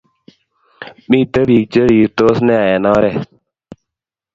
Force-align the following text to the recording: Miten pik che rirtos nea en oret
Miten 1.09 1.43
pik 1.49 1.65
che 1.71 1.81
rirtos 1.89 2.37
nea 2.47 2.65
en 2.75 2.85
oret 2.95 3.27